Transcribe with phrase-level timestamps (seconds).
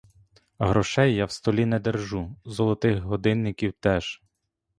[0.59, 4.21] Грошей я в столі не держу, золотих годинників теж.